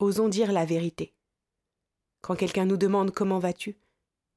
[0.00, 1.12] Osons dire la vérité.
[2.20, 3.76] Quand quelqu'un nous demande comment vas-tu,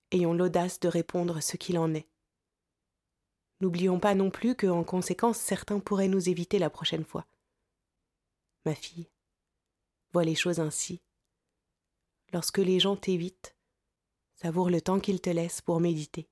[0.10, 2.08] ayons l'audace de répondre ce qu'il en est.
[3.60, 7.28] N'oublions pas non plus que, en conséquence, certains pourraient nous éviter la prochaine fois.
[8.66, 9.08] Ma fille,
[10.14, 11.00] vois les choses ainsi.
[12.34, 13.56] Lorsque les gens t'évitent,
[14.34, 16.28] savoure le temps qu'ils te laissent pour méditer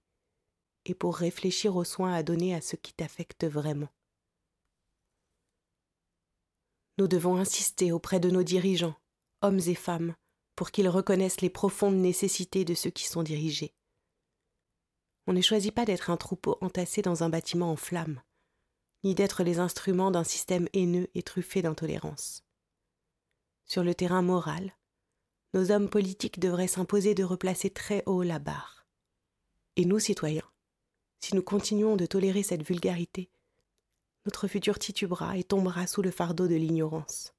[0.86, 3.90] et pour réfléchir aux soins à donner à ceux qui t'affectent vraiment.
[6.98, 8.96] Nous devons insister auprès de nos dirigeants
[9.42, 10.16] hommes et femmes,
[10.56, 13.74] pour qu'ils reconnaissent les profondes nécessités de ceux qui sont dirigés.
[15.28, 18.22] On ne choisit pas d'être un troupeau entassé dans un bâtiment en flammes,
[19.04, 22.44] ni d'être les instruments d'un système haineux et truffé d'intolérance.
[23.66, 24.76] Sur le terrain moral,
[25.54, 28.88] nos hommes politiques devraient s'imposer de replacer très haut la barre.
[29.76, 30.50] Et nous, citoyens,
[31.22, 33.30] si nous continuons de tolérer cette vulgarité,
[34.26, 37.34] notre futur titubera et tombera sous le fardeau de l'ignorance.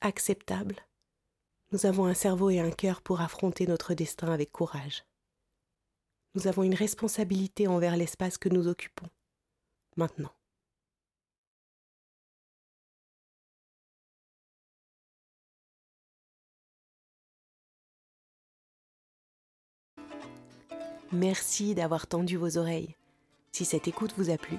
[0.00, 0.76] Acceptable?
[1.70, 5.04] Nous avons un cerveau et un cœur pour affronter notre destin avec courage.
[6.34, 9.06] Nous avons une responsabilité envers l'espace que nous occupons.
[9.96, 10.32] Maintenant.
[21.12, 22.96] Merci d'avoir tendu vos oreilles.
[23.52, 24.58] Si cette écoute vous a plu,